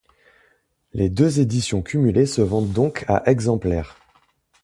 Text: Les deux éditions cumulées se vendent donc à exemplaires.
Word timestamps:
Les 0.93 1.09
deux 1.11 1.39
éditions 1.41 1.83
cumulées 1.83 2.25
se 2.25 2.41
vendent 2.41 2.73
donc 2.73 3.05
à 3.07 3.21
exemplaires. 3.29 3.97